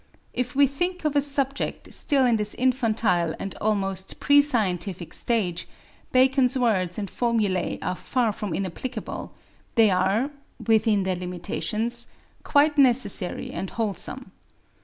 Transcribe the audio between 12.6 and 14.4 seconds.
necessary and wholesome.